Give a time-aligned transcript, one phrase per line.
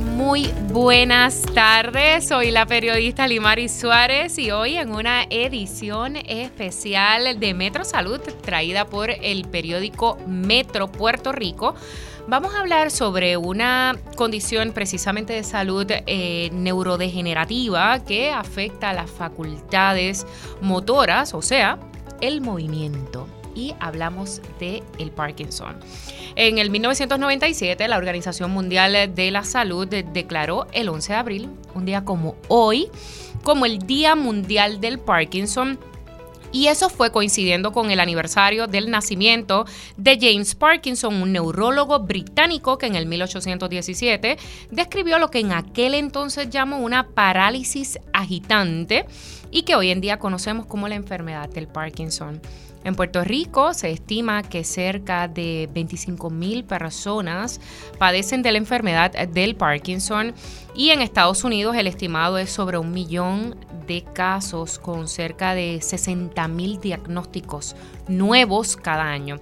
[0.00, 2.28] Muy buenas tardes.
[2.28, 8.84] Soy la periodista Limari Suárez y hoy en una edición especial de Metro Salud traída
[8.84, 11.74] por el periódico Metro Puerto Rico.
[12.28, 19.10] Vamos a hablar sobre una condición precisamente de salud eh, neurodegenerativa que afecta a las
[19.10, 20.28] facultades
[20.60, 21.80] motoras, o sea,
[22.20, 23.26] el movimiento.
[23.56, 25.80] Y hablamos de el Parkinson.
[26.36, 31.86] En el 1997, la Organización Mundial de la Salud declaró el 11 de abril, un
[31.86, 32.88] día como hoy,
[33.42, 35.78] como el Día Mundial del Parkinson.
[36.52, 39.64] Y eso fue coincidiendo con el aniversario del nacimiento
[39.96, 44.36] de James Parkinson, un neurólogo británico que en el 1817
[44.70, 49.06] describió lo que en aquel entonces llamó una parálisis agitante
[49.50, 52.40] y que hoy en día conocemos como la enfermedad del Parkinson.
[52.84, 57.60] En Puerto Rico se estima que cerca de 25 mil personas
[57.98, 60.34] padecen de la enfermedad del Parkinson
[60.74, 65.80] y en Estados Unidos el estimado es sobre un millón de casos con cerca de
[65.80, 67.74] 60 mil diagnósticos
[68.08, 69.40] nuevos cada año.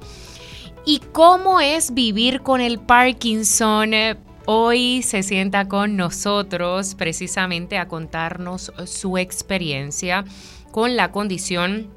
[0.87, 3.93] ¿Y cómo es vivir con el Parkinson?
[4.47, 10.27] Hoy se sienta con nosotros precisamente a contarnos su experiencia
[10.71, 11.94] con la condición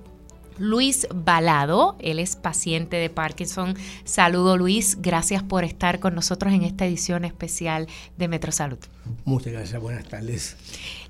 [0.58, 3.76] Luis Balado, él es paciente de Parkinson.
[4.04, 7.88] Saludo Luis, gracias por estar con nosotros en esta edición especial
[8.18, 8.80] de Metro Salud.
[9.26, 10.58] Muchas gracias, buenas tardes.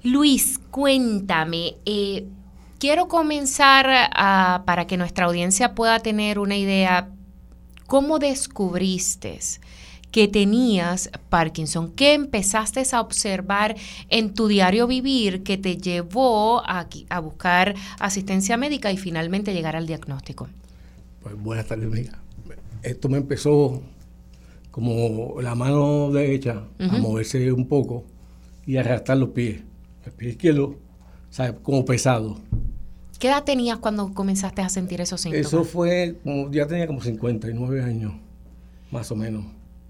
[0.03, 2.25] Luis, cuéntame, eh,
[2.79, 7.09] quiero comenzar a, para que nuestra audiencia pueda tener una idea,
[7.87, 9.39] ¿cómo descubriste?
[10.11, 11.91] Que tenías Parkinson?
[11.91, 13.75] ¿Qué empezaste a observar
[14.09, 19.75] en tu diario vivir que te llevó a, a buscar asistencia médica y finalmente llegar
[19.75, 20.47] al diagnóstico?
[21.21, 22.19] Pues buenas tardes, amiga.
[22.83, 23.81] Esto me empezó
[24.71, 28.05] como la mano derecha a moverse un poco
[28.65, 29.61] y a arrastrar los pies.
[30.05, 30.75] El pie izquierdo,
[31.29, 31.55] ¿sabes?
[31.63, 32.37] Como pesado.
[33.19, 35.47] ¿Qué edad tenías cuando comenzaste a sentir esos síntomas?
[35.47, 36.17] Eso fue,
[36.51, 38.13] ya tenía como 59 años,
[38.91, 39.45] más o menos.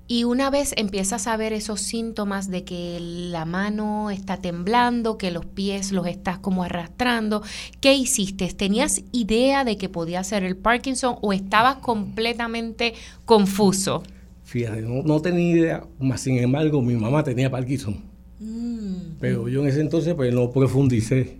[0.09, 5.31] Y una vez empiezas a ver esos síntomas de que la mano está temblando, que
[5.31, 7.43] los pies los estás como arrastrando,
[7.81, 8.47] ¿qué hiciste?
[8.53, 12.93] ¿Tenías idea de que podía ser el Parkinson o estabas completamente
[13.25, 14.03] confuso?
[14.45, 18.01] Fíjate, no, tenía idea, más sin embargo mi mamá tenía Parkinson.
[18.39, 19.17] Mm.
[19.19, 21.35] Pero yo en ese entonces pues no profundicé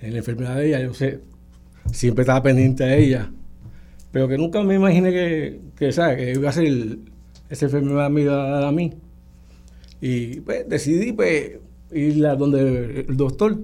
[0.00, 1.20] en la enfermedad de ella, yo sé,
[1.92, 3.30] siempre estaba pendiente a ella,
[4.10, 6.16] pero que nunca me imaginé que, que, ¿sabes?
[6.16, 7.09] que iba a ser el,
[7.50, 8.94] esa enfermedad me iba a mí.
[10.00, 11.58] Y pues decidí pues
[11.92, 13.58] ir a donde el doctor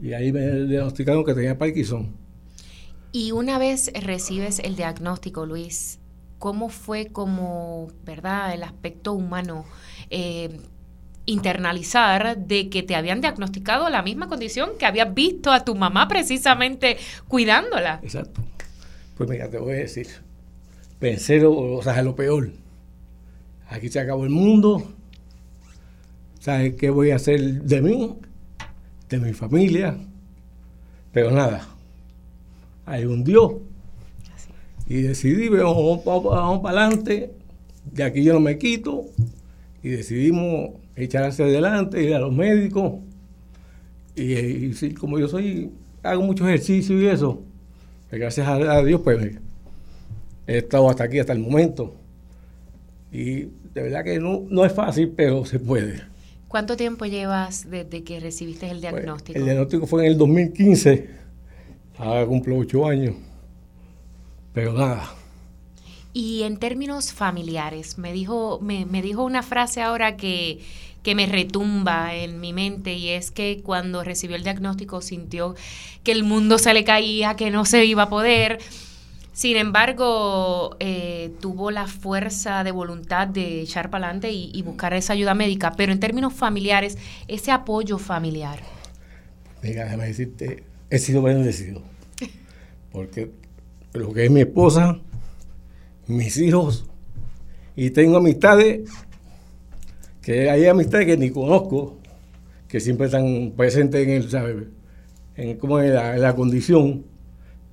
[0.00, 2.14] y ahí me diagnosticaron que tenía Parkinson.
[3.12, 5.98] Y una vez recibes el diagnóstico, Luis,
[6.38, 9.64] ¿cómo fue como, verdad, el aspecto humano?
[10.10, 10.60] Eh,
[11.28, 16.06] internalizar de que te habían diagnosticado la misma condición que habías visto a tu mamá
[16.06, 17.98] precisamente cuidándola.
[18.02, 18.42] Exacto.
[19.16, 20.06] Pues mira, te voy a decir,
[21.00, 22.50] pensé, o sea, lo peor
[23.68, 24.82] aquí se acabó el mundo,
[26.40, 28.14] ¿sabes qué voy a hacer de mí,
[29.08, 29.96] de mi familia?
[31.12, 31.66] Pero nada,
[32.84, 33.54] hay un Dios.
[34.88, 37.32] Y decidí, vamos, vamos, para adelante,
[37.92, 39.06] de aquí yo no me quito,
[39.82, 42.94] y decidimos echar hacia adelante, ir a los médicos,
[44.14, 45.70] y, como yo soy,
[46.02, 47.42] hago mucho ejercicio y eso,
[48.08, 49.38] pues gracias a, Dios, pues
[50.46, 51.94] he estado hasta aquí, hasta el momento.
[53.12, 53.42] Y
[53.74, 56.02] de verdad que no, es fácil, pero se puede.
[56.48, 59.38] ¿Cuánto tiempo llevas desde que recibiste el pues, diagnóstico?
[59.38, 61.10] el diagnóstico fue en el 2015.
[61.98, 63.14] Ahora cumplo ocho años.
[64.52, 65.14] Pero nada.
[66.12, 70.60] Y en términos familiares, me dijo, me, me dijo una frase ahora que,
[71.06, 75.54] que me retumba en mi mente y es que cuando recibió el diagnóstico sintió
[76.02, 78.58] que el mundo se le caía, que no se iba a poder
[79.36, 85.12] sin embargo, eh, tuvo la fuerza de voluntad de echar para adelante y, buscar esa
[85.12, 85.74] ayuda médica.
[85.76, 86.96] Pero en términos familiares,
[87.28, 88.60] ese apoyo familiar.
[89.62, 91.82] Mira, déjame decirte, he sido bendecido.
[92.92, 93.30] Porque
[93.92, 95.00] lo que es mi esposa,
[96.06, 96.86] mis hijos,
[97.76, 98.88] y tengo amistades,
[100.22, 101.98] que hay amistades que ni conozco,
[102.68, 104.64] que siempre están presentes en el, ¿sabes?
[105.34, 107.04] En, como en la, en la condición,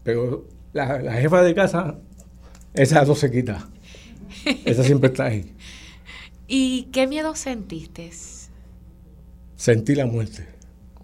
[0.03, 1.99] pero la, la jefa de casa,
[2.73, 3.69] esa no se quita.
[4.65, 5.53] Esa siempre está ahí.
[6.47, 8.09] ¿Y qué miedo sentiste?
[9.55, 10.45] Sentí la muerte.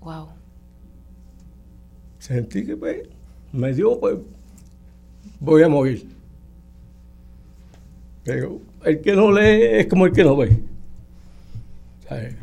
[0.02, 0.30] Wow.
[2.18, 3.08] Sentí que pues,
[3.54, 4.18] me dio, pues,
[5.40, 6.08] voy a morir.
[8.24, 10.60] Pero el que no lee es como el que no ve.
[12.08, 12.36] ¿Sabes?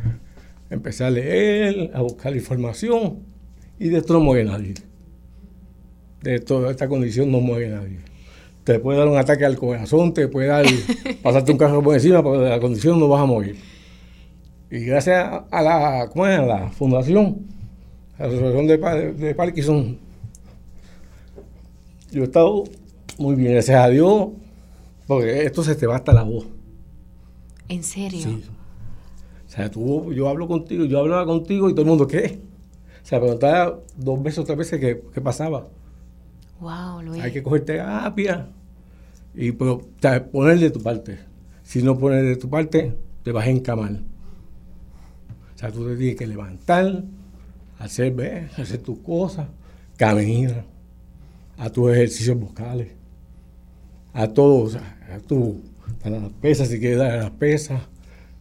[0.71, 3.21] Empecé a leer, a buscar información
[3.79, 4.75] y de esto no muere nadie.
[6.27, 7.99] De toda esta condición no muere nadie.
[8.65, 10.67] Te puede dar un ataque al corazón, te puede dar,
[11.23, 13.57] pasarte un carro por encima, pero de la condición no vas a morir.
[14.71, 16.37] Y gracias a la, ¿cómo es?
[16.39, 17.47] a la fundación,
[18.19, 19.99] a la Asociación de, Pa- de Parkinson,
[22.11, 22.65] yo he estado
[23.19, 24.29] muy bien, gracias a Dios,
[25.07, 26.47] porque esto se te va hasta la voz.
[27.69, 28.19] ¿En serio?
[28.21, 28.43] Sí.
[29.47, 32.41] O sea, tú, yo hablo contigo, yo hablaba contigo y todo el mundo, ¿qué?
[33.03, 35.69] O sea, preguntaba dos veces o tres veces qué, qué pasaba.
[37.21, 38.49] Hay que coger terapia
[39.35, 39.83] y pero,
[40.33, 41.19] poner de tu parte.
[41.63, 43.93] Si no pones de tu parte, te vas a encamar.
[45.55, 47.05] O sea, tú te tienes que levantar,
[47.79, 49.49] hacer, ver, hacer tus cosas,
[49.97, 50.65] caminar,
[51.59, 52.89] a tus ejercicios vocales,
[54.13, 55.61] a todo, o sea, a tu,
[56.03, 57.81] para las pesas, si quieres dar a las pesas,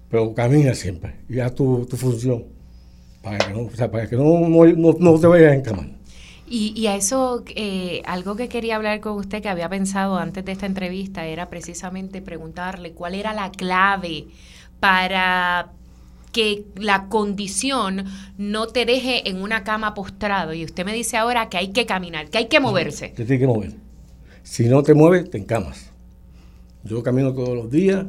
[0.09, 2.43] pero camina siempre y haz tu, tu función
[3.23, 5.94] para que no, o sea, para que no, no- no te vayas a encamar.
[6.47, 10.45] Y, y a eso, eh, algo que quería hablar con usted, que había pensado antes
[10.45, 14.27] de esta entrevista, era precisamente preguntarle cuál era la clave
[14.79, 15.71] para
[16.31, 18.03] que la condición
[18.37, 20.53] no te deje en una cama postrado.
[20.53, 23.07] Y usted me dice ahora que hay que caminar, que hay que moverse.
[23.07, 23.71] Te tienes que mover.
[24.43, 25.91] Si no te mueves, te encamas.
[26.83, 28.05] Yo camino todos los días.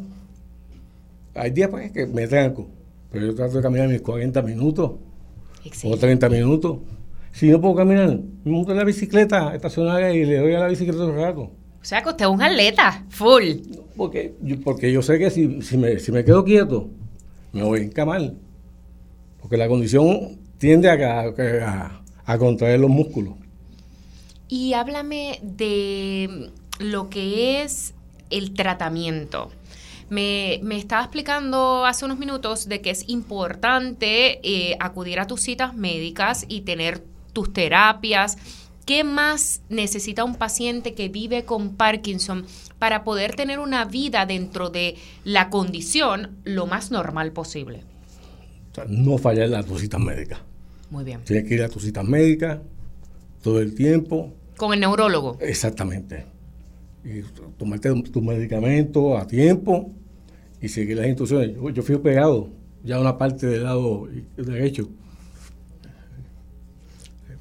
[1.35, 2.67] Hay días pues, que me tranco,
[3.12, 4.99] pero yo trato de caminar mis 40 minutos o
[5.65, 6.00] Excelente.
[6.00, 6.79] 30 minutos.
[7.37, 10.69] Si no puedo caminar, me monto en la bicicleta estacionaria y le doy a la
[10.69, 11.43] bicicleta un rato.
[11.43, 13.44] O sea que usted es un atleta, full.
[13.94, 16.88] Porque yo, porque yo sé que si, si, me, si me quedo quieto,
[17.53, 18.33] me voy a encamar.
[19.38, 21.25] Porque la condición tiende a,
[21.67, 23.35] a, a contraer los músculos.
[24.49, 27.93] Y háblame de lo que es
[28.31, 29.50] el tratamiento.
[30.09, 35.43] Me, me estaba explicando hace unos minutos de que es importante eh, acudir a tus
[35.43, 37.03] citas médicas y tener
[37.37, 38.38] tus terapias.
[38.87, 42.47] ¿Qué más necesita un paciente que vive con Parkinson
[42.79, 47.83] para poder tener una vida dentro de la condición lo más normal posible?
[48.73, 50.38] O sea, no fallar en tus citas médicas.
[50.88, 51.21] Muy bien.
[51.25, 52.61] Tienes que ir a tus citas médicas
[53.43, 54.33] todo el tiempo.
[54.56, 55.37] Con el neurólogo.
[55.43, 56.25] Exactamente.
[57.05, 57.21] Y
[57.59, 59.91] tomarte tus medicamentos a tiempo
[60.62, 61.55] y seguir las instrucciones.
[61.55, 62.49] Yo, yo fui operado
[62.83, 64.88] ya una parte del lado derecho.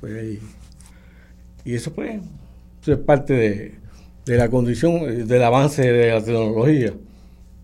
[0.07, 0.40] Y,
[1.74, 2.22] eso pues
[2.86, 3.34] es parte
[4.25, 6.94] de, la condición, del avance de la tecnología.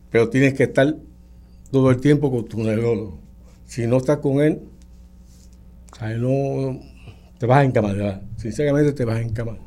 [0.09, 0.95] Pero tienes que estar
[1.71, 3.19] todo el tiempo con tu neurólogo.
[3.65, 4.61] Si no estás con él,
[5.93, 6.81] o sea, no,
[7.37, 9.57] te vas a encamar, sinceramente te vas a encamar.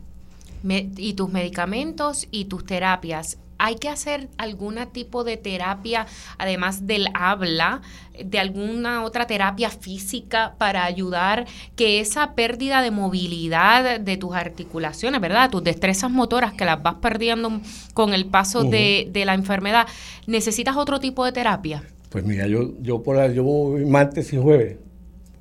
[0.96, 3.38] Y tus medicamentos y tus terapias.
[3.58, 6.06] ¿Hay que hacer algún tipo de terapia,
[6.38, 7.82] además del habla,
[8.22, 11.46] de alguna otra terapia física para ayudar
[11.76, 15.50] que esa pérdida de movilidad de tus articulaciones, ¿verdad?
[15.50, 17.60] Tus destrezas motoras que las vas perdiendo
[17.94, 19.86] con el paso de, de la enfermedad,
[20.26, 21.82] ¿necesitas otro tipo de terapia?
[22.10, 24.76] Pues mira, yo, yo por la- yo voy martes y jueves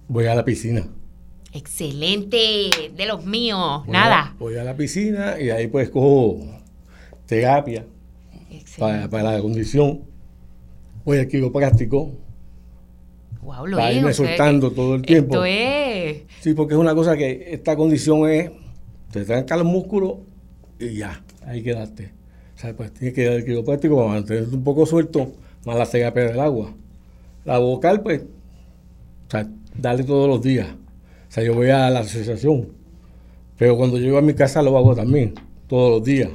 [0.08, 0.86] voy a la piscina.
[1.52, 4.20] Excelente, de los míos, Voy nada.
[4.20, 6.40] a- voy a la piscina y ahí pues cojo
[7.28, 7.86] terapia
[8.78, 10.02] Para, para la condición.
[11.06, 12.14] Voy al quiropráctico
[13.44, 15.36] Wow, lo para es, irme soltando todo el tiempo.
[15.36, 16.24] Esto es.
[16.40, 18.52] Sí, porque es una cosa que esta condición es,
[19.12, 20.16] te tranca los músculos
[20.80, 22.12] y ya, ahí quedaste.
[22.56, 25.34] O sea, pues tienes que ir al quiropráctico para mantenerte un poco suelto,
[25.66, 26.74] más la terapia del agua.
[27.44, 30.68] La vocal, pues, o sea, darle todos los días.
[30.70, 32.70] O sea, yo voy a la asociación,
[33.58, 35.34] pero cuando llego a mi casa lo hago también,
[35.68, 36.30] todos los días.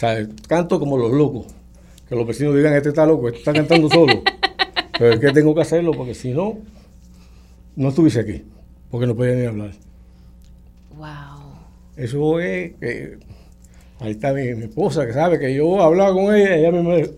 [0.00, 1.46] O sea, canto como los locos.
[2.08, 4.22] Que los vecinos digan, este está loco, este está cantando solo.
[4.98, 6.56] Pero es que tengo que hacerlo porque si no,
[7.76, 8.42] no estuviese aquí,
[8.90, 9.72] porque no podía ni hablar.
[10.96, 11.06] Wow.
[11.96, 13.18] Eso es que
[14.00, 17.10] ahí está mi, mi esposa que sabe que yo hablaba con ella, ella me, me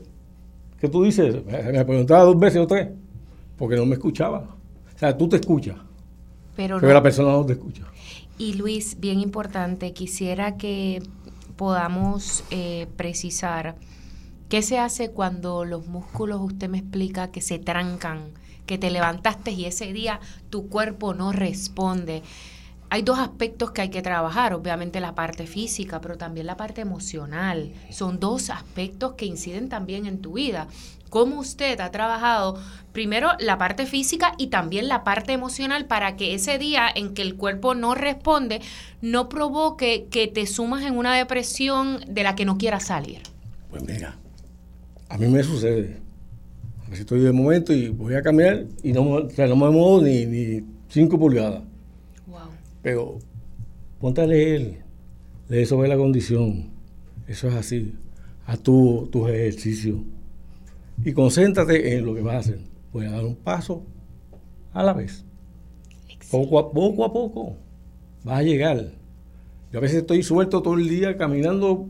[0.80, 1.36] ¿qué tú dices?
[1.46, 2.88] Me, me preguntaba dos veces o tres,
[3.56, 4.56] porque no me escuchaba.
[4.94, 5.76] O sea, tú te escuchas,
[6.56, 7.84] Pero, pero no- la persona no te escucha.
[8.38, 11.00] Y Luis, bien importante, quisiera que
[11.56, 13.76] podamos eh, precisar
[14.48, 18.32] qué se hace cuando los músculos, usted me explica, que se trancan,
[18.66, 22.22] que te levantaste y ese día tu cuerpo no responde.
[22.90, 26.82] Hay dos aspectos que hay que trabajar, obviamente la parte física, pero también la parte
[26.82, 27.72] emocional.
[27.90, 30.68] Son dos aspectos que inciden también en tu vida
[31.12, 32.58] cómo usted ha trabajado
[32.92, 37.20] primero la parte física y también la parte emocional para que ese día en que
[37.20, 38.62] el cuerpo no responde
[39.02, 43.20] no provoque que te sumas en una depresión de la que no quieras salir.
[43.68, 44.16] Pues mira,
[45.10, 45.98] a mí me sucede.
[46.80, 49.04] A veces estoy de momento y voy a caminar y no,
[49.36, 51.62] me muevo ni, ni cinco pulgadas.
[52.26, 52.38] Wow.
[52.80, 53.18] Pero
[54.00, 54.78] ponte a leer,
[55.50, 56.70] lee sobre la condición.
[57.28, 57.94] Eso es así.
[58.46, 59.98] A tu, tus ejercicios
[61.04, 62.58] y concéntrate en lo que vas a hacer.
[62.92, 63.84] Voy a dar un paso
[64.72, 65.24] a la vez.
[66.30, 67.56] Poco a poco a poco
[68.24, 68.92] vas a llegar.
[69.72, 71.86] Yo a veces estoy suelto todo el día caminando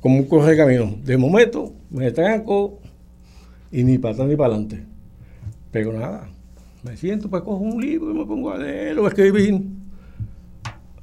[0.00, 0.96] como un corre camino.
[1.04, 2.80] De momento me tranco
[3.70, 4.84] y ni para atrás ni para adelante.
[5.70, 6.28] Pero nada,
[6.82, 9.62] me siento, pues cojo un libro y me pongo a leer o a escribir.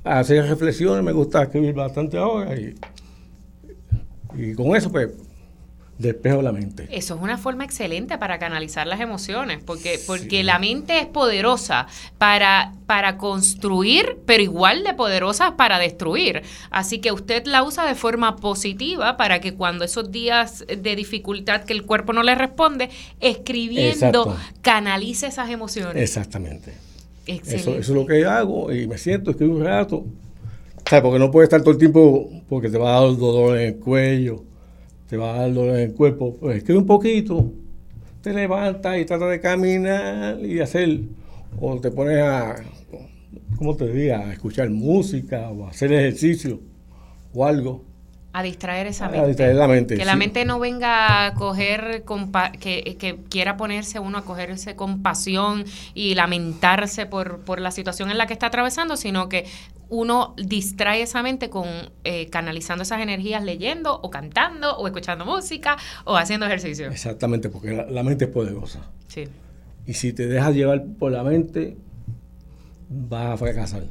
[0.04, 2.76] A hacer reflexiones, me gusta escribir bastante ahora y,
[4.36, 5.10] y con eso pues
[5.98, 6.88] despejo la mente.
[6.92, 11.88] Eso es una forma excelente para canalizar las emociones, porque, porque la mente es poderosa
[12.18, 16.44] para, para construir, pero igual de poderosa para destruir.
[16.70, 21.64] Así que usted la usa de forma positiva para que cuando esos días de dificultad
[21.64, 22.90] que el cuerpo no le responde,
[23.22, 26.04] escribiendo, canalice esas emociones.
[26.04, 26.74] Exactamente.
[27.26, 30.06] Eso, eso, es lo que hago y me siento, escribo un rato.
[31.02, 33.76] Porque no puede estar todo el tiempo porque te va a dar dolor en el
[33.78, 34.44] cuello
[35.10, 37.52] te va a dar dolor en el cuerpo, pues escribe un poquito,
[38.22, 41.02] te levantas y tratas de caminar y hacer,
[41.60, 42.56] o te pones a,
[43.58, 46.60] ¿cómo te diga?, a escuchar música o hacer ejercicio
[47.34, 47.84] o algo.
[48.38, 49.24] A distraer esa mente.
[49.24, 49.96] A distraer la mente.
[49.96, 52.04] Que la mente no venga a coger,
[52.60, 55.64] que, que, quiera ponerse uno a cogerse compasión
[55.94, 59.46] y lamentarse por, por la situación en la que está atravesando, sino que
[59.88, 61.66] uno distrae esa mente con
[62.04, 66.92] eh, canalizando esas energías leyendo o cantando o escuchando música o haciendo ejercicio.
[66.92, 68.82] Exactamente, porque la, mente es poderosa.
[69.08, 69.30] Sí.
[69.86, 71.78] Y si te dejas llevar por la mente,
[72.90, 73.84] vas a fracasar.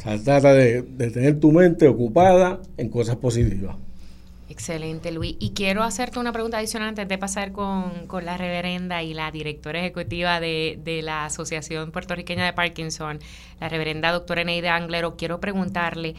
[0.00, 3.76] O sea, trata de tener tu mente ocupada en cosas positivas.
[4.50, 5.36] Excelente, Luis.
[5.38, 9.78] Y quiero hacerte una pregunta adicional antes de pasar con, la reverenda y la directora
[9.78, 13.20] ejecutiva de, la Asociación Puertorriqueña de Parkinson,
[13.60, 15.16] la reverenda doctora Neide Anglero.
[15.16, 16.16] Quiero preguntarle,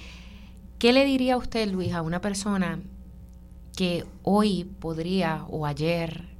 [0.80, 2.80] ¿qué le diría usted, Luis, a una persona
[3.76, 6.31] que hoy podría o ayer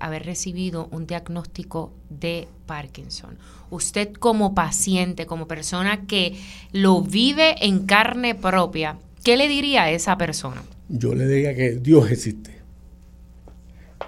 [0.00, 3.38] haber recibido un diagnóstico de Parkinson?
[3.70, 6.36] Usted como paciente, como persona que
[6.72, 10.62] lo vive en carne propia, ¿qué le diría a esa persona?
[10.92, 12.52] yo le diga que Dios existe.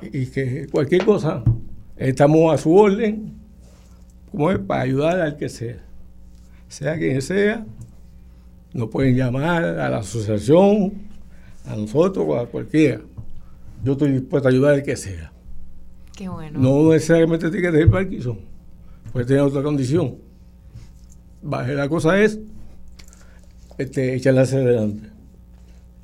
[0.03, 1.43] Y que cualquier cosa,
[1.97, 3.33] estamos a su orden,
[4.31, 5.79] como es, para ayudar al que sea.
[6.69, 7.65] Sea quien sea,
[8.75, 10.93] nos pueden llamar a la asociación,
[11.65, 13.01] a nosotros o a cualquiera.
[13.83, 15.33] Yo estoy dispuesto a ayudar al que sea.
[16.53, 18.41] No necesariamente tiene que tener Parkinson,
[19.13, 20.17] puede tener otra condición.
[21.43, 22.39] La cosa es
[23.77, 25.15] este, echarla hacia adelante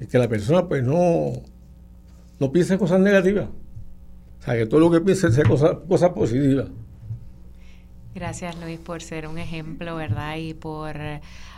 [0.00, 1.32] es que la persona pues no,
[2.38, 3.48] no piense cosas negativas.
[4.40, 6.68] O sea, que todo lo que piense sea cosas cosa positivas.
[8.14, 10.36] Gracias Luis por ser un ejemplo, ¿verdad?
[10.36, 10.96] Y por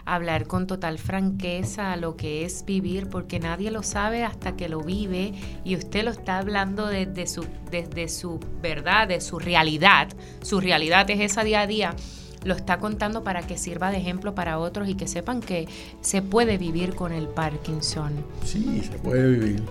[0.05, 4.83] hablar con total franqueza lo que es vivir, porque nadie lo sabe hasta que lo
[4.83, 5.33] vive
[5.65, 10.09] y usted lo está hablando desde su, desde su verdad, de su realidad.
[10.43, 11.97] Su realidad es esa día a día
[12.45, 15.69] lo está contando para que sirva de ejemplo para otros y que sepan que
[16.01, 18.13] se puede vivir con el Parkinson.
[18.45, 19.63] Sí, se puede vivir,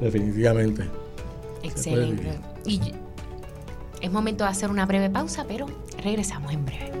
[0.00, 0.88] definitivamente.
[1.62, 2.38] Excelente.
[2.66, 2.80] Y
[4.00, 5.66] es momento de hacer una breve pausa, pero
[6.02, 6.92] regresamos en breve.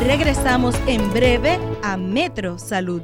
[0.00, 3.02] Regresamos en breve a Metro Salud.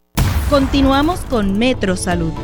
[0.53, 2.35] Continuamos con Metro Salud.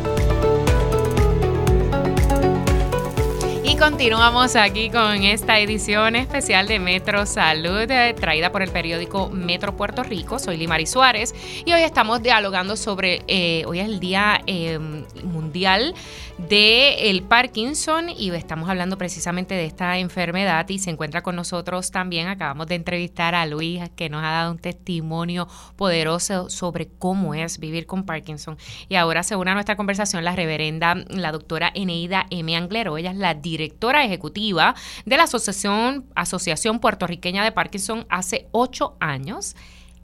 [3.79, 9.77] continuamos aquí con esta edición especial de Metro Salud, eh, traída por el periódico Metro
[9.77, 10.41] Puerto Rico.
[10.41, 11.33] Soy Limari Suárez
[11.65, 14.81] y hoy estamos dialogando sobre, eh, hoy es el Día eh,
[15.49, 15.95] Mundial
[16.37, 21.91] de el Parkinson y estamos hablando precisamente de esta enfermedad y se encuentra con nosotros
[21.91, 27.35] también, acabamos de entrevistar a Luis que nos ha dado un testimonio poderoso sobre cómo
[27.35, 28.59] es vivir con Parkinson
[28.91, 32.55] y ahora se une a nuestra conversación la reverenda, la doctora Eneida M.
[32.55, 34.75] Anglero, ella es la directora ejecutiva
[35.07, 39.57] de la Asociación, Asociación Puertorriqueña de Parkinson hace ocho años.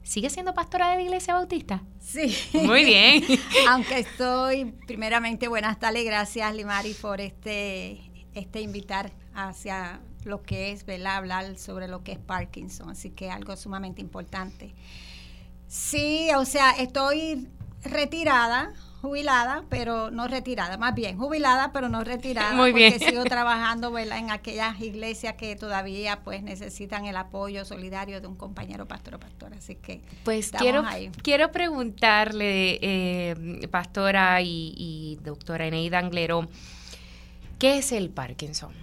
[0.05, 1.81] ¿Sigue siendo pastora de la Iglesia Bautista?
[1.99, 2.37] Sí.
[2.53, 3.23] Muy bien.
[3.69, 10.85] Aunque estoy, primeramente, buenas tardes, gracias Limari por este, este invitar hacia lo que es,
[10.85, 11.15] ¿verdad?
[11.15, 14.75] Hablar sobre lo que es Parkinson, así que algo sumamente importante.
[15.67, 17.49] Sí, o sea, estoy
[17.81, 18.73] retirada,
[19.05, 22.91] jubilada, pero no retirada, más bien jubilada, pero no retirada, Muy bien.
[22.93, 24.17] porque sigo trabajando ¿verdad?
[24.17, 29.19] en aquellas iglesias que todavía pues necesitan el apoyo solidario de un compañero pastor o
[29.19, 31.11] pastora, así que Pues estamos quiero, ahí.
[31.23, 36.47] quiero preguntarle, eh, pastora y, y doctora Eneida Anglero,
[37.59, 38.73] ¿qué es el Parkinson?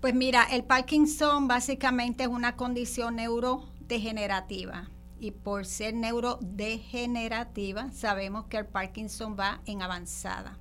[0.00, 4.88] Pues mira, el Parkinson básicamente es una condición neurodegenerativa.
[5.20, 10.58] Y por ser neurodegenerativa, sabemos que el Parkinson va en avanzada.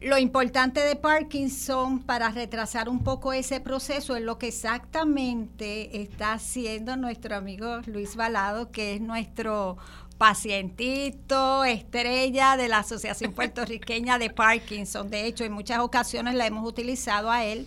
[0.00, 6.34] Lo importante de Parkinson para retrasar un poco ese proceso es lo que exactamente está
[6.34, 9.76] haciendo nuestro amigo Luis Balado, que es nuestro
[10.16, 15.10] pacientito, estrella de la Asociación Puertorriqueña de Parkinson.
[15.10, 17.66] De hecho, en muchas ocasiones la hemos utilizado a él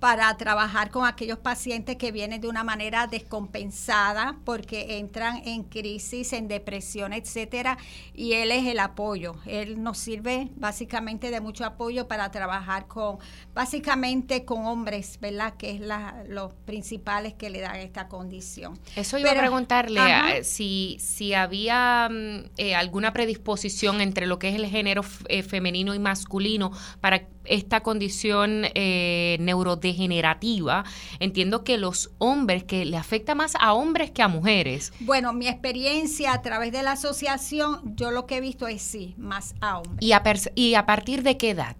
[0.00, 6.32] para trabajar con aquellos pacientes que vienen de una manera descompensada porque entran en crisis,
[6.32, 7.76] en depresión, etcétera,
[8.14, 9.36] y él es el apoyo.
[9.46, 13.18] Él nos sirve básicamente de mucho apoyo para trabajar con
[13.54, 15.54] básicamente con hombres, ¿verdad?
[15.58, 18.78] Que es la, los principales que le dan esta condición.
[18.96, 20.36] Eso iba Pero- a preguntarle ajá.
[20.36, 25.42] eh, si, si había mm, eh, alguna predisposición entre lo que es el género eh,
[25.42, 30.84] femenino y masculino para esta condición eh, neurodegenerativa.
[31.18, 34.92] Entiendo que los hombres, que le afecta más a hombres que a mujeres.
[35.00, 39.14] Bueno, mi experiencia a través de la asociación, yo lo que he visto es sí,
[39.18, 39.98] más a hombres.
[40.00, 40.22] ¿Y a,
[40.54, 41.76] y a partir de qué edad?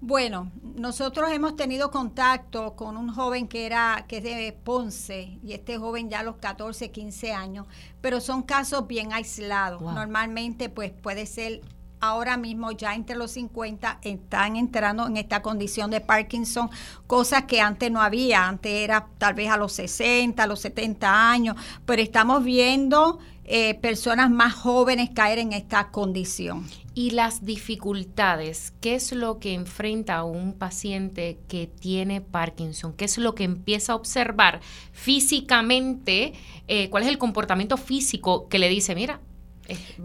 [0.00, 5.52] Bueno, nosotros hemos tenido contacto con un joven que era que es de Ponce y
[5.52, 7.66] este joven ya a los 14, 15 años,
[8.00, 9.80] pero son casos bien aislados.
[9.80, 9.92] Wow.
[9.92, 11.60] Normalmente pues puede ser
[12.02, 16.68] ahora mismo ya entre los 50 están entrando en esta condición de Parkinson,
[17.06, 21.30] cosas que antes no había, antes era tal vez a los 60, a los 70
[21.30, 26.66] años, pero estamos viendo eh, personas más jóvenes caer en esta condición.
[26.94, 32.94] Y las dificultades, ¿qué es lo que enfrenta un paciente que tiene Parkinson?
[32.94, 34.60] ¿Qué es lo que empieza a observar
[34.90, 36.32] físicamente?
[36.66, 39.20] Eh, ¿Cuál es el comportamiento físico que le dice, mira,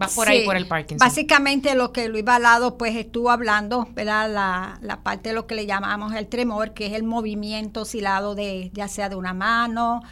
[0.00, 1.06] va por ahí por el Parkinson?
[1.06, 4.32] Básicamente lo que Luis Balado pues estuvo hablando, ¿verdad?
[4.32, 8.34] La, la parte de lo que le llamamos el tremor, que es el movimiento oscilado
[8.34, 10.02] de ya sea de una mano,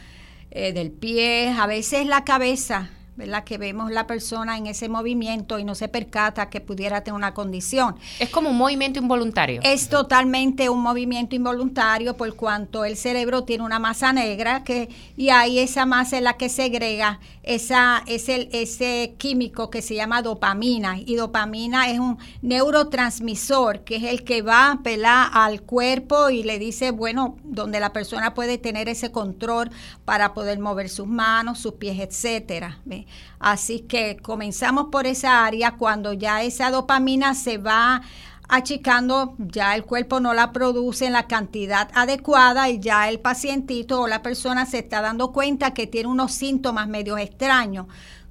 [0.51, 3.45] eh, del pie, a veces la cabeza, ¿verdad?
[3.45, 7.35] Que vemos la persona en ese movimiento y no se percata que pudiera tener una
[7.35, 7.97] condición.
[8.19, 9.61] Es como un movimiento involuntario.
[9.65, 15.31] Es totalmente un movimiento involuntario por cuanto el cerebro tiene una masa negra que y
[15.31, 20.23] ahí esa masa es la que segrega esa es el ese químico que se llama
[20.23, 25.27] dopamina y dopamina es un neurotransmisor que es el que va ¿verdad?
[25.33, 29.71] al cuerpo y le dice bueno donde la persona puede tener ese control
[30.05, 32.79] para poder mover sus manos, sus pies, etcétera.
[32.85, 33.06] ¿ve?
[33.39, 38.03] Así que comenzamos por esa área cuando ya esa dopamina se va
[38.49, 44.01] achicando, ya el cuerpo no la produce en la cantidad adecuada y ya el pacientito
[44.01, 47.87] o la persona se está dando cuenta que tiene unos síntomas medios extraños.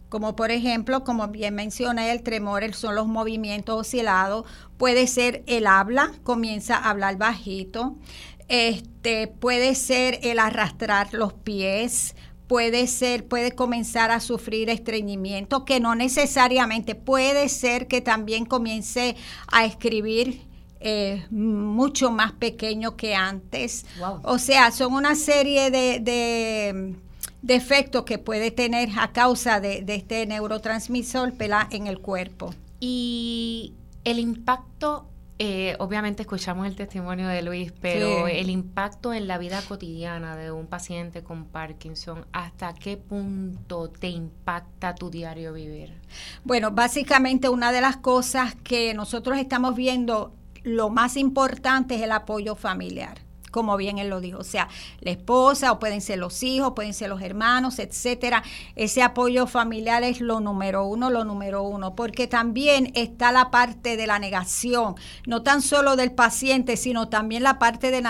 [0.09, 4.45] Como por ejemplo, como bien mencioné, el tremor son los movimientos oscilados.
[4.77, 7.95] Puede ser el habla, comienza a hablar bajito.
[8.47, 12.15] Este, puede ser el arrastrar los pies,
[12.47, 19.15] puede ser, puede comenzar a sufrir estreñimiento, que no necesariamente, puede ser que también comience
[19.47, 20.41] a escribir
[20.79, 23.86] eh, mucho más pequeño que antes.
[23.99, 24.21] Wow.
[24.23, 26.95] O sea, son una serie de, de,
[27.41, 31.67] de efectos que puede tener a causa de, de este neurotransmisor ¿verdad?
[31.71, 32.53] en el cuerpo.
[32.79, 38.33] Y el impacto, eh, obviamente escuchamos el testimonio de Luis, pero Sí.
[38.35, 44.07] el impacto en la vida cotidiana de un paciente con Parkinson, ¿hasta qué punto te
[44.07, 45.99] impacta tu diario vivir?
[46.45, 52.11] Bueno, básicamente una de las cosas que nosotros estamos viendo, lo más importante es el
[52.13, 53.24] apoyo familiar.
[53.55, 54.39] Como bien él lo dijo.
[54.39, 54.67] O sea,
[54.99, 58.43] la esposa, o pueden ser los hijos, pueden ser los hermanos, etcétera.
[58.75, 63.95] Ese apoyo familiar es lo número uno, lo número uno, porque también está la parte
[63.95, 68.01] de la negación, no tan solo del paciente, sino también la parte de,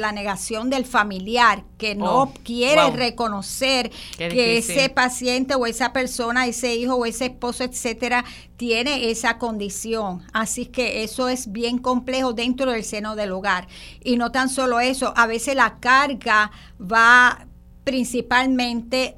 [0.00, 6.46] la negación del familiar, que no oh, quiere reconocer que ese paciente o esa persona,
[6.46, 8.24] ese hijo o ese esposo, etcétera,
[8.58, 10.22] tiene esa condición.
[10.32, 13.68] Así que eso es bien complejo dentro del seno del hogar.
[14.02, 17.46] Y no tan solo eso, a veces la carga va
[17.84, 19.16] principalmente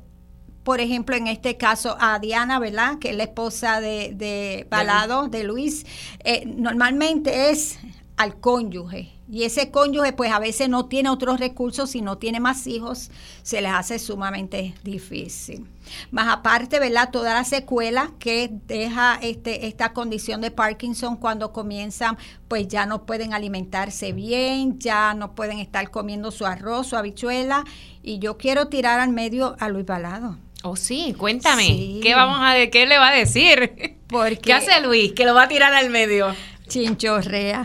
[0.63, 2.99] por ejemplo, en este caso a Diana, ¿verdad?
[2.99, 5.87] Que es la esposa de, de Balado, de Luis,
[6.23, 7.79] eh, normalmente es
[8.17, 9.20] al cónyuge.
[9.31, 13.11] Y ese cónyuge pues a veces no tiene otros recursos, si no tiene más hijos,
[13.43, 15.67] se les hace sumamente difícil.
[16.11, 17.11] Más aparte, ¿verdad?
[17.11, 23.07] Toda la secuela que deja este, esta condición de Parkinson cuando comienzan, pues ya no
[23.07, 27.65] pueden alimentarse bien, ya no pueden estar comiendo su arroz, su habichuela.
[28.03, 30.39] Y yo quiero tirar al medio a Luis Balado.
[30.63, 32.01] Oh, sí, cuéntame.
[32.03, 33.97] ¿Qué vamos a qué le va a decir?
[34.09, 35.13] Porque, ¿Qué hace Luis?
[35.13, 36.35] Que lo va a tirar al medio.
[36.71, 37.65] Chinchorrea.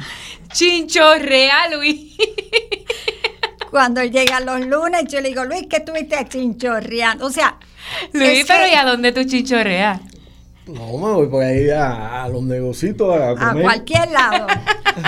[0.52, 2.18] Chinchorrea, Luis.
[3.70, 7.28] Cuando llegan los lunes, yo le digo, Luis, ¿qué tuviste chinchorreando?
[7.28, 7.58] O sea,
[8.14, 10.02] Luis, pero ¿y a dónde tú chinchorreas?
[10.68, 13.40] No, me voy por ahí a, los negocios a comer.
[13.42, 14.48] A cualquier lado.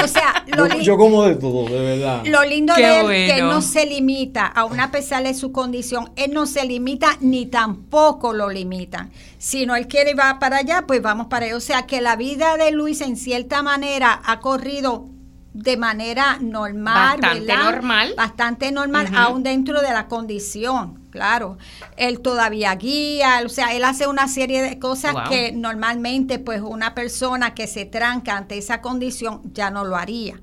[0.04, 2.24] O sea, lo yo, como de todo, de verdad.
[2.26, 6.12] Lo lindo de él es que no se limita, a una pesar de su condición,
[6.16, 9.10] él no se limita ni tampoco lo limita.
[9.40, 11.58] Si no él quiere ir para allá, pues vamos para allá.
[11.58, 15.08] O sea, que la vida de Luis en cierta manera ha corrido
[15.54, 17.20] de manera normal.
[17.20, 18.14] Bastante normal.
[18.16, 21.58] Bastante normal, aún dentro de la condición, claro.
[21.98, 26.94] Él todavía guía, o sea, él hace una serie de cosas que normalmente pues una
[26.94, 30.40] persona que se tranca ante esa condición ya no lo haría.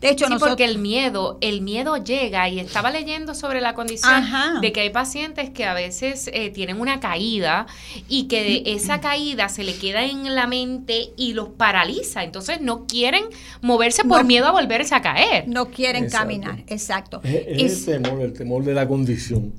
[0.00, 4.22] De hecho, sí, porque el miedo, el miedo llega y estaba leyendo sobre la condición
[4.60, 7.66] de que hay pacientes que a veces eh, tienen una caída
[8.08, 12.22] y que de esa caída se le queda en la mente y los paraliza.
[12.22, 13.24] Entonces no quieren
[13.60, 15.48] moverse por miedo a volverse a caer.
[15.48, 17.20] No quieren caminar, exacto.
[17.24, 19.52] Es, el temor, el temor de la condición.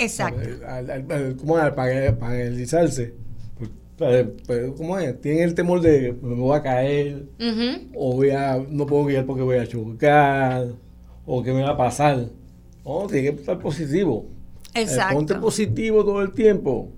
[0.00, 0.48] Exacto.
[1.38, 1.72] ¿Cómo es?
[1.72, 3.14] Para paralizarse
[4.46, 5.20] pero, ¿cómo es?
[5.20, 7.26] Tienen el temor de me voy a caer,
[7.94, 10.68] o voy a, no puedo guiar porque voy a chocar,
[11.26, 12.26] o qué me va a pasar.
[12.84, 14.26] No, tiene que estar positivo.
[14.74, 15.14] Eh, Exacto.
[15.14, 16.92] ponte positivo todo el tiempo.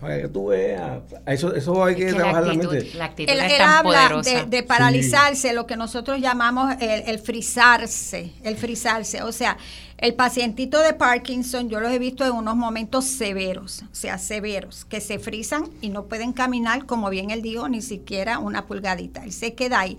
[0.00, 1.02] Para que tú veas.
[1.26, 2.90] Eso, eso hay que, trabajar la, mente.
[2.94, 8.32] La actitud él, habla de, paralizarse, lo que nosotros llamamos el, el frizarse.
[8.42, 9.22] El frizarse.
[9.22, 9.58] O sea,
[10.00, 14.86] el pacientito de Parkinson yo los he visto en unos momentos severos, o sea, severos,
[14.86, 19.22] que se frizan y no pueden caminar, como bien él dijo, ni siquiera una pulgadita.
[19.22, 19.98] Él se queda ahí.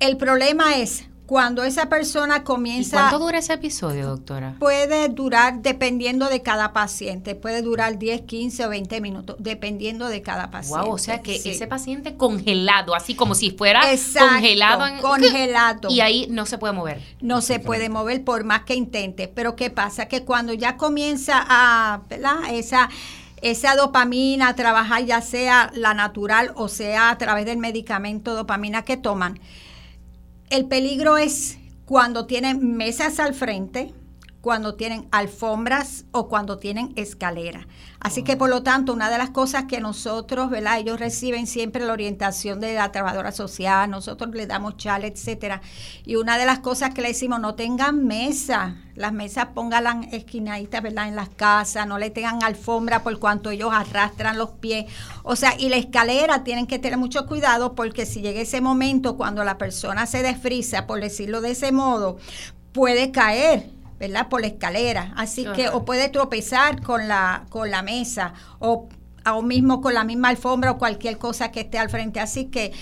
[0.00, 2.96] El problema es cuando esa persona comienza...
[2.96, 4.56] ¿Y cuánto dura ese episodio, doctora?
[4.58, 10.22] Puede durar, dependiendo de cada paciente, puede durar 10, 15 o 20 minutos, dependiendo de
[10.22, 10.84] cada paciente.
[10.84, 13.82] Wow, o sea que ese paciente congelado, así como si fuera
[14.18, 14.86] congelado.
[14.86, 15.88] En, congelado.
[15.90, 17.00] Y ahí no se puede mover.
[17.20, 19.28] No se puede mover por más que intente.
[19.28, 20.06] Pero ¿qué pasa?
[20.06, 22.38] Que cuando ya comienza a, ¿verdad?
[22.50, 22.88] Esa
[23.42, 28.82] esa dopamina a trabajar, ya sea la natural o sea a través del medicamento dopamina
[28.82, 29.40] que toman,
[30.52, 33.94] el peligro es cuando tienen mesas al frente,
[34.42, 37.68] cuando tienen alfombras o cuando tienen escalera.
[38.00, 40.80] Así que por lo tanto, una de las cosas que nosotros, ¿verdad?
[40.80, 45.62] Ellos reciben siempre la orientación de la trabajadora social, nosotros les damos chale, etcétera.
[46.04, 50.82] Y una de las cosas que le decimos, no tengan mesa, las mesas pónganlas esquinaditas,
[50.82, 51.06] ¿verdad?
[51.06, 54.86] En las casas, no le tengan alfombra por cuanto ellos arrastran los pies.
[55.22, 59.16] O sea, y la escalera tienen que tener mucho cuidado porque si llega ese momento
[59.16, 62.16] cuando la persona se desfrisa, por decirlo de ese modo,
[62.72, 63.70] puede caer
[64.02, 64.28] ¿verdad?
[64.28, 65.12] Por la escalera.
[65.16, 68.88] Así que, o puede tropezar con la, con la mesa, o
[69.22, 72.18] aún mismo con la misma alfombra o cualquier cosa que esté al frente.
[72.18, 72.72] Así que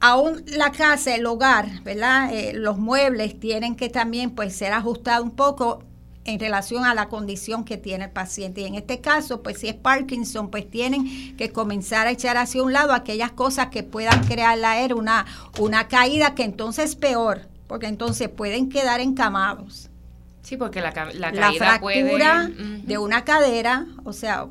[0.00, 2.34] aún la casa, el hogar, ¿verdad?
[2.34, 5.84] Eh, los muebles tienen que también pues ser ajustados un poco
[6.24, 8.62] en relación a la condición que tiene el paciente.
[8.62, 12.64] Y en este caso, pues si es Parkinson, pues tienen que comenzar a echar hacia
[12.64, 15.24] un lado aquellas cosas que puedan crear la era una,
[15.60, 19.88] una caída que entonces es peor, porque entonces pueden quedar encamados.
[20.44, 24.46] Sí, porque la, la caída fractura de una cadera, o sea,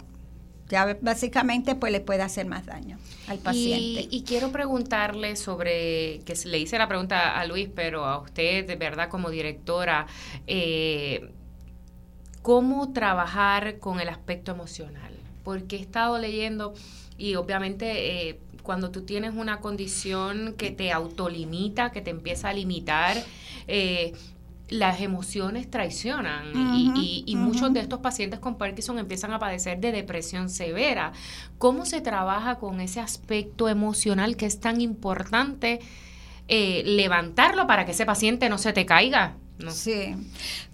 [0.67, 4.07] ya básicamente pues le puede hacer más daño al paciente.
[4.09, 8.75] Y, quiero preguntarle sobre, que le hice la pregunta a Luis, pero a usted, de
[8.75, 10.07] verdad, como directora,
[10.47, 11.29] eh,
[12.41, 15.13] ¿cómo trabajar con el aspecto emocional?
[15.43, 16.73] Porque he estado leyendo
[17.17, 18.29] y obviamente...
[18.29, 23.21] Eh, cuando tú tienes una condición que te autolimita, que te empieza a limitar,
[23.67, 24.13] eh,
[24.73, 29.91] las emociones traicionan y, y, muchos de estos pacientes con Parkinson empiezan a padecer de
[29.91, 31.13] depresión severa.
[31.59, 35.79] ¿Cómo se trabaja con ese aspecto emocional que es tan importante
[36.47, 39.35] eh, levantarlo para que ese paciente no se te caiga?
[39.69, 40.15] Sí,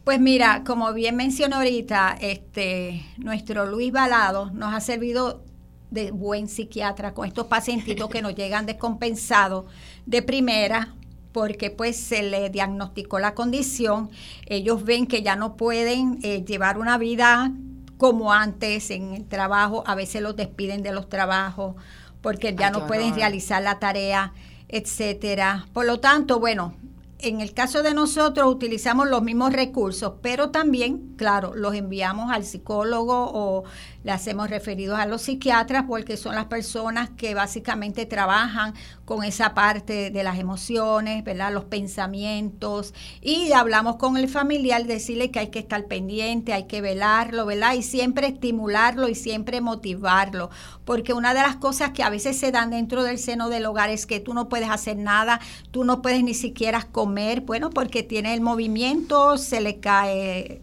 [0.05, 5.43] pues mira, como bien mencionó ahorita, este, nuestro Luis Balado nos ha servido
[5.91, 9.65] de buen psiquiatra con estos pacientitos que nos llegan descompensados
[10.05, 10.95] de primera
[11.39, 14.09] porque pues se le diagnosticó la condición,
[14.45, 17.53] ellos ven que ya no pueden eh, llevar una vida
[17.95, 21.77] como antes en el trabajo, a veces los despiden de los trabajos
[22.19, 24.33] porque ya no pueden realizar la tarea,
[24.67, 25.65] etcétera.
[25.71, 26.73] Por lo tanto, bueno,
[27.21, 32.45] en el caso de nosotros utilizamos los mismos recursos, pero también, claro, los enviamos al
[32.45, 33.65] psicólogo o
[34.03, 39.53] le hacemos referidos a los psiquiatras porque son las personas que básicamente trabajan con esa
[39.53, 41.51] parte de las emociones, ¿verdad?
[41.51, 46.79] Los pensamientos y hablamos con el familiar, decirle que hay que estar pendiente, hay que
[46.79, 47.73] velarlo, ¿verdad?
[47.73, 50.49] Y siempre estimularlo y siempre motivarlo,
[50.85, 53.89] porque una de las cosas que a veces se dan dentro del seno del hogar
[53.89, 57.08] es que tú no puedes hacer nada, tú no puedes ni siquiera comer,
[57.45, 60.61] bueno, porque tiene el movimiento, se le cae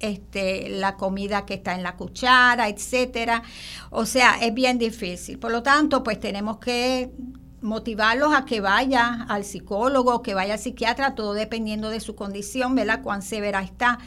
[0.00, 3.42] este, la comida que está en la cuchara, etcétera.
[3.90, 5.38] O sea, es bien difícil.
[5.38, 7.10] Por lo tanto, pues tenemos que
[7.60, 12.74] motivarlos a que vaya al psicólogo, que vaya al psiquiatra, todo dependiendo de su condición,
[12.74, 13.02] ¿verdad?
[13.02, 13.98] Cuán severa está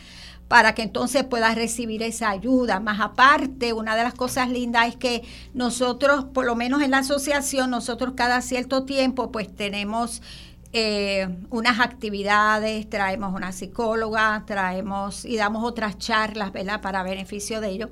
[0.48, 2.80] para que entonces pueda recibir esa ayuda.
[2.80, 7.00] Más aparte, una de las cosas lindas es que nosotros, por lo menos en la
[7.00, 10.22] asociación, nosotros cada cierto tiempo, pues tenemos
[10.74, 16.82] eh, unas actividades, traemos una psicóloga, traemos y damos otras charlas, ¿verdad?
[16.82, 17.90] Para beneficio de ellos.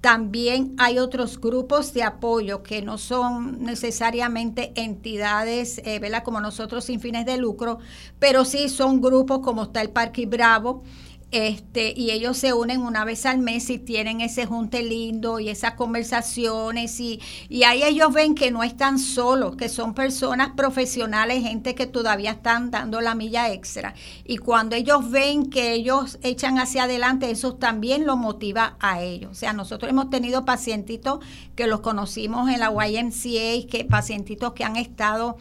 [0.00, 6.22] También hay otros grupos de apoyo que no son necesariamente entidades, eh, ¿verdad?
[6.22, 7.80] Como nosotros sin fines de lucro,
[8.18, 10.84] pero sí son grupos como está el Parque Bravo,
[11.30, 15.48] este, y ellos se unen una vez al mes y tienen ese junte lindo y
[15.48, 21.42] esas conversaciones y, y ahí ellos ven que no están solos, que son personas profesionales,
[21.42, 23.94] gente que todavía están dando la milla extra.
[24.24, 29.30] Y cuando ellos ven que ellos echan hacia adelante, eso también lo motiva a ellos.
[29.30, 31.20] O sea, nosotros hemos tenido pacientitos
[31.54, 35.36] que los conocimos en la YMCA, que pacientitos que han estado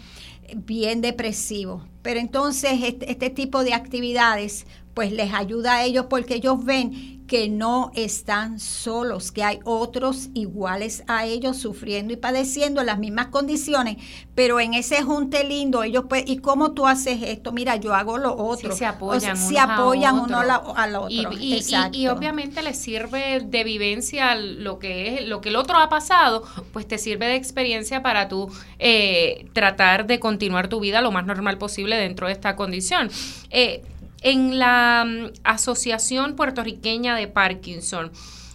[0.56, 1.84] bien depresivos.
[2.02, 4.65] Pero entonces este, este tipo de actividades
[5.00, 10.28] pues les ayuda a ellos porque ellos ven que no están solos, que hay otros
[10.34, 13.96] iguales a ellos sufriendo y padeciendo las mismas condiciones,
[14.36, 17.54] pero en ese junte lindo ellos pues ¿y cómo tú haces esto?
[17.54, 18.76] Mira, yo hago lo otro.
[18.76, 21.10] se apoyan, se apoyan uno al otro.
[21.10, 25.88] Y, y, obviamente les sirve de vivencia lo que es lo que el otro ha
[25.88, 31.12] pasado, pues te sirve de experiencia para tú eh, tratar de continuar tu vida lo
[31.12, 33.10] más normal posible dentro de esta condición.
[33.50, 33.82] Eh,
[34.21, 38.12] en la mm, Asociación Puertorriqueña de Parkinson,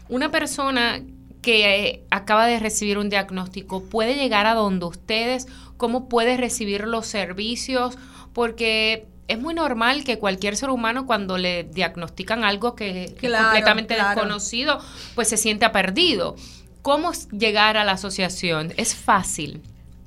[0.09, 1.03] una persona
[1.43, 5.47] que eh, acaba de recibir un diagnóstico puede llegar a donde ustedes,
[5.77, 7.99] cómo puede recibir los servicios,
[8.33, 13.95] porque es muy normal que cualquier ser humano cuando le diagnostican algo que, es completamente
[13.95, 14.81] desconocido,
[15.15, 16.37] pues se sienta perdido.
[16.83, 18.73] ¿Cómo llegar a la asociación?
[18.77, 19.63] ¿Es fácil?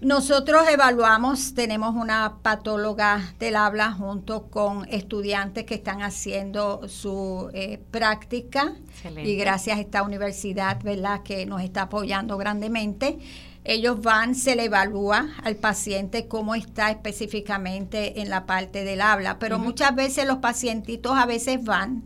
[0.00, 7.80] Nosotros evaluamos, tenemos una patóloga del habla junto con estudiantes que están haciendo su eh,
[7.90, 8.74] práctica
[9.16, 13.18] y gracias a esta universidad, ¿verdad?, que nos está apoyando grandemente.
[13.64, 19.40] Ellos van, se le evalúa al paciente cómo está específicamente en la parte del habla,
[19.40, 22.04] pero muchas veces los pacientitos a veces van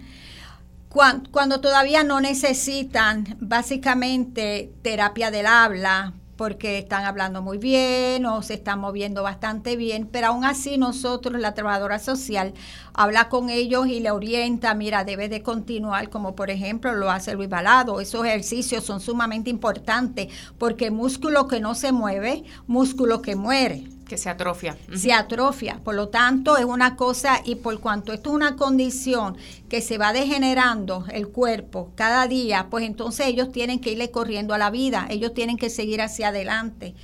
[0.93, 8.55] cuando, todavía no necesitan básicamente terapia del habla, porque están hablando muy bien o se
[8.55, 12.53] están moviendo bastante bien, pero aún así nosotros, la trabajadora social,
[12.93, 17.35] habla con ellos y le orienta, mira, debe de continuar, como por ejemplo lo hace
[17.35, 18.01] Luis Balado.
[18.01, 20.29] Esos ejercicios son sumamente importantes
[20.59, 23.85] porque músculo que no se mueve, músculo que muere.
[24.13, 24.77] Que se atrofia.
[24.95, 25.81] Se atrofia.
[25.83, 29.39] Por lo tanto, es una cosa, y por cuanto esto es una condición
[29.71, 34.53] que se va degenerando el cuerpo cada día, pues entonces ellos tienen que irle corriendo
[34.53, 36.95] a la vida, ellos tienen que seguir hacia adelante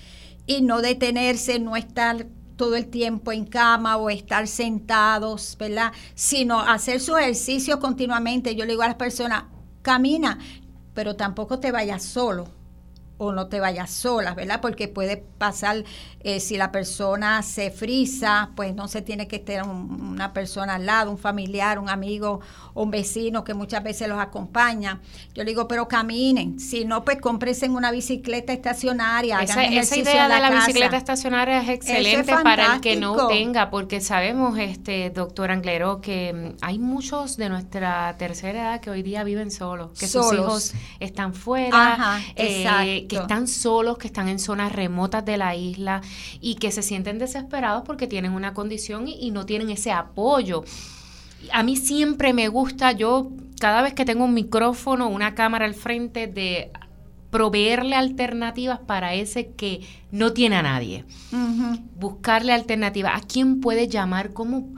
[0.47, 5.92] y no detenerse, no estar todo el tiempo en cama o estar sentados, ¿verdad?
[6.14, 8.55] Sino hacer su ejercicio continuamente.
[8.55, 9.44] Yo le digo a las personas,
[9.81, 10.38] camina,
[10.92, 12.58] pero tampoco te vayas solo
[13.18, 14.61] o no te vayas sola, ¿verdad?
[14.61, 15.85] Porque puede pasar,
[16.20, 20.87] eh, si la persona se frisa, pues no se tiene que tener una persona al
[20.87, 22.40] lado, un familiar, un amigo,
[22.74, 25.00] un vecino que muchas veces los acompaña.
[25.35, 29.40] Yo le digo, pero caminen, si no, pues cómprense en una bicicleta estacionaria.
[29.42, 34.00] Esa, esa idea de la bicicleta estacionaria es excelente para el que no tenga, porque
[34.00, 39.24] sabemos, este doctor Anglero, que mm, hay muchos de nuestra tercera edad que hoy día
[39.24, 44.73] viven solos, que sus hijos están fuera, eh, que están solos, que están en zonas
[44.73, 46.03] remotas de la isla
[46.40, 50.64] y que se sienten desesperados porque tienen una condición y, no tienen ese apoyo.
[51.53, 55.75] A mí siempre me gusta, yo cada vez que tengo un micrófono, una cámara al
[55.75, 56.71] frente, de
[57.31, 61.05] proveerle alternativas para ese que no tiene a nadie.
[61.99, 63.21] Buscarle alternativas.
[63.23, 64.33] ¿A quién puede llamar?
[64.33, 64.75] ¿Cómo?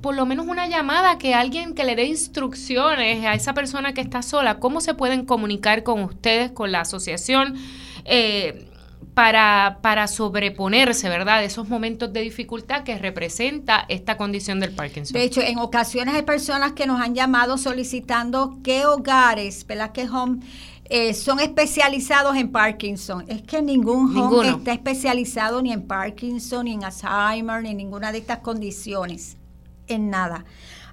[0.00, 4.00] Por lo menos una llamada, que alguien que le dé instrucciones a esa persona que
[4.00, 7.56] está sola, cómo se pueden comunicar con ustedes, con la asociación,
[8.04, 8.68] eh,
[9.14, 15.14] para, para sobreponerse, ¿verdad?, de esos momentos de dificultad que representa esta condición del Parkinson.
[15.14, 20.08] De hecho, en ocasiones hay personas que nos han llamado solicitando qué hogares, ¿verdad?, que
[20.08, 20.40] home
[20.84, 23.24] eh, son especializados en Parkinson.
[23.26, 28.12] Es que ningún home está especializado ni en Parkinson, ni en Alzheimer, ni en ninguna
[28.12, 29.38] de estas condiciones
[29.88, 30.44] en nada.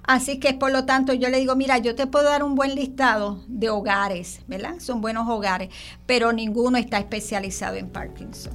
[0.06, 2.74] Así que por lo tanto yo le digo, mira, yo te puedo dar un buen
[2.74, 4.74] listado de hogares, ¿verdad?
[4.78, 5.70] Son buenos hogares,
[6.04, 8.52] pero ninguno está especializado en Parkinson.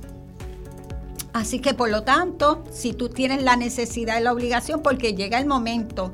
[1.33, 5.39] Así que por lo tanto, si tú tienes la necesidad y la obligación, porque llega
[5.39, 6.11] el momento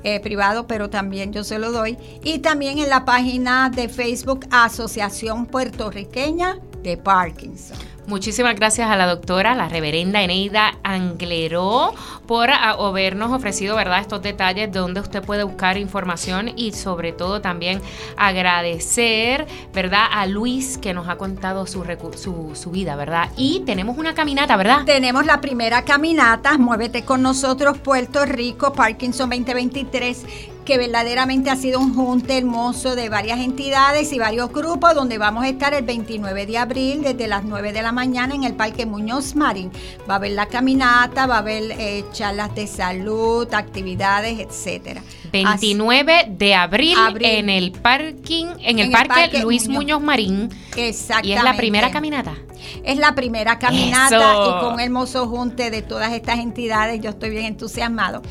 [0.04, 1.98] eh, privado, pero también yo se lo doy.
[2.24, 7.78] Y también en la página de Facebook Asociación Puertorriqueña de Parkinson.
[8.08, 11.94] Muchísimas gracias a la doctora, la reverenda Eneida Angleró,
[12.26, 14.02] por habernos ofrecido ¿verdad?
[14.02, 17.80] estos detalles donde usted puede buscar información y sobre todo también
[18.18, 20.06] agradecer ¿verdad?
[20.12, 23.30] a Luis que nos ha contado su, su, su vida, ¿verdad?
[23.38, 24.84] Y tenemos una caminata, ¿verdad?
[24.86, 30.26] Tenemos la primera caminata, Muévete con nosotros, Puerto Rico, Parkinson 2023
[30.66, 35.44] que verdaderamente ha sido un junte hermoso de varias entidades y varios grupos donde vamos
[35.44, 38.86] a estar el 29 de abril desde las 9 de la mañana en el Parque
[38.86, 39.72] Muñoz Marín.
[40.10, 45.02] Va a haber la caminata, va a haber eh, charlas de salud, actividades, etcétera.
[45.32, 50.02] 29 de abril, en el parking, en el, parque, Luis Muñoz.
[50.02, 50.50] Marín.
[50.76, 51.30] Exactamente.
[51.30, 52.36] Y es la primera caminata.
[52.84, 57.46] Es la primera caminata y con hermoso junte de todas estas entidades, yo estoy bien
[57.46, 58.22] entusiasmado.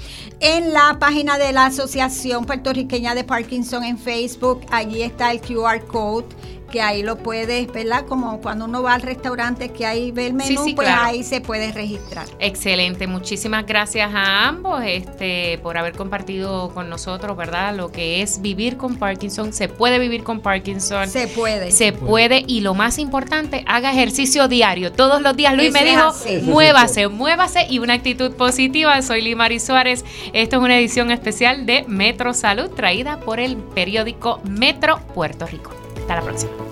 [0.40, 5.84] En la página de la Asociación Puertorriqueña de Parkinson en Facebook, allí está el QR
[5.86, 6.26] code
[6.70, 8.06] que ahí lo puedes, ¿verdad?
[8.06, 11.72] Como cuando uno va al restaurante que ahí ve el menú, pues ahí se puede
[11.72, 12.26] registrar.
[12.38, 17.74] Excelente, muchísimas gracias a ambos este, por haber compartido con nosotros, ¿verdad?
[17.74, 19.52] Lo que es vivir con Parkinson.
[19.52, 21.08] Se puede vivir con Parkinson.
[21.08, 21.72] Se puede.
[21.72, 24.92] Se puede y lo más importante, haga ejercicio diario.
[24.92, 29.02] Todos los días, Luis me dijo, muévase, muévase y una actitud positiva.
[29.02, 30.04] Soy Limari Suárez.
[30.32, 35.79] Esto es una edición especial de Metro Salud traída por el periódico Metro Puerto Rico.
[36.10, 36.69] Hasta la próxima.